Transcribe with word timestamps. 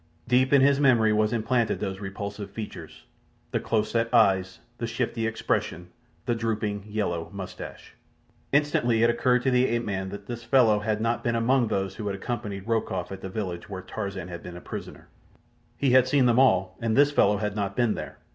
Deep 0.27 0.51
in 0.51 0.61
his 0.61 0.79
memory 0.79 1.13
was 1.13 1.31
implanted 1.31 1.79
those 1.79 1.99
repulsive 1.99 2.49
features—the 2.49 3.59
close 3.59 3.91
set 3.91 4.11
eyes, 4.11 4.57
the 4.79 4.87
shifty 4.87 5.27
expression, 5.27 5.89
the 6.25 6.33
drooping 6.33 6.83
yellow 6.87 7.29
moustache. 7.31 7.93
Instantly 8.51 9.03
it 9.03 9.11
occurred 9.11 9.43
to 9.43 9.51
the 9.51 9.67
ape 9.67 9.85
man 9.85 10.09
that 10.09 10.25
this 10.25 10.43
fellow 10.43 10.79
had 10.79 11.01
not 11.01 11.23
been 11.23 11.35
among 11.35 11.67
those 11.67 11.97
who 11.97 12.07
had 12.07 12.15
accompanied 12.15 12.65
Rokoff 12.67 13.11
at 13.11 13.21
the 13.21 13.29
village 13.29 13.69
where 13.69 13.83
Tarzan 13.83 14.27
had 14.27 14.41
been 14.41 14.57
a 14.57 14.59
prisoner. 14.59 15.07
He 15.77 15.91
had 15.91 16.07
seen 16.07 16.25
them 16.25 16.39
all, 16.39 16.77
and 16.81 16.95
this 16.97 17.11
fellow 17.11 17.37
had 17.37 17.55
not 17.55 17.75
been 17.75 17.93
there. 17.93 18.17